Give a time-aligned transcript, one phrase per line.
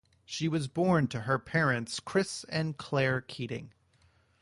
[0.25, 3.71] She was born to her parents Chris and Clare Keating.